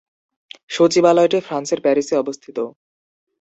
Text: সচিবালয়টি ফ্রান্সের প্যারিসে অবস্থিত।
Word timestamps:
সচিবালয়টি 0.69 1.39
ফ্রান্সের 1.41 1.79
প্যারিসে 1.81 2.15
অবস্থিত। 2.17 2.57